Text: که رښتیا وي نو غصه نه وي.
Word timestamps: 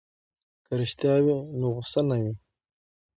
که 0.65 0.71
رښتیا 0.81 1.13
وي 1.23 1.37
نو 1.59 1.67
غصه 1.75 2.01
نه 2.09 2.17
وي. 2.21 2.33